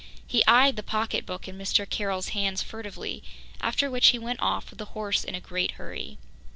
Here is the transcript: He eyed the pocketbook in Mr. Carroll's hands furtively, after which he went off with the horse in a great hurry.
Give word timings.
He 0.25 0.43
eyed 0.47 0.77
the 0.77 0.81
pocketbook 0.81 1.47
in 1.47 1.59
Mr. 1.59 1.87
Carroll's 1.87 2.29
hands 2.29 2.63
furtively, 2.63 3.21
after 3.61 3.87
which 3.87 4.07
he 4.07 4.17
went 4.17 4.41
off 4.41 4.71
with 4.71 4.79
the 4.79 4.85
horse 4.97 5.23
in 5.23 5.35
a 5.35 5.39
great 5.39 5.73
hurry. 5.73 6.17